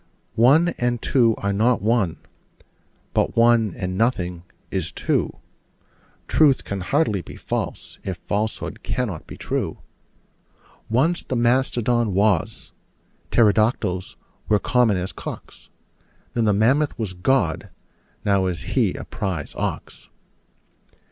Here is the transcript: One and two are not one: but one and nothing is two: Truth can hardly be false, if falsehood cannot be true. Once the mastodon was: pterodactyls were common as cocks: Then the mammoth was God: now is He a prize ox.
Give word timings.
One 0.33 0.69
and 0.79 0.99
two 0.99 1.35
are 1.37 1.53
not 1.53 1.79
one: 1.79 2.17
but 3.13 3.37
one 3.37 3.75
and 3.77 3.95
nothing 3.99 4.41
is 4.71 4.91
two: 4.91 5.35
Truth 6.27 6.63
can 6.63 6.81
hardly 6.81 7.21
be 7.21 7.35
false, 7.35 7.99
if 8.03 8.17
falsehood 8.17 8.81
cannot 8.81 9.27
be 9.27 9.37
true. 9.37 9.77
Once 10.89 11.21
the 11.21 11.35
mastodon 11.35 12.15
was: 12.15 12.71
pterodactyls 13.29 14.15
were 14.49 14.57
common 14.57 14.97
as 14.97 15.13
cocks: 15.13 15.69
Then 16.33 16.45
the 16.45 16.51
mammoth 16.53 16.97
was 16.97 17.13
God: 17.13 17.69
now 18.25 18.47
is 18.47 18.61
He 18.73 18.95
a 18.95 19.03
prize 19.03 19.53
ox. 19.55 20.09